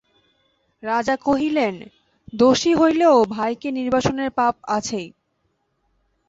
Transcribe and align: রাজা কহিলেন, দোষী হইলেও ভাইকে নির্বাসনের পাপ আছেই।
রাজা 0.83 1.15
কহিলেন, 1.17 1.75
দোষী 2.33 2.71
হইলেও 2.75 3.15
ভাইকে 3.25 3.69
নির্বাসনের 3.71 4.29
পাপ 4.31 4.55
আছেই। 4.67 5.07